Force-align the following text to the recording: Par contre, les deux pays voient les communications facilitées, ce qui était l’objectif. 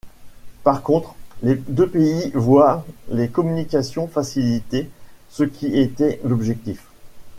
Par 0.63 0.81
contre, 0.81 1.13
les 1.43 1.53
deux 1.53 1.87
pays 1.87 2.31
voient 2.33 2.83
les 3.09 3.29
communications 3.29 4.07
facilitées, 4.07 4.89
ce 5.29 5.43
qui 5.43 5.77
était 5.77 6.19
l’objectif. 6.23 6.87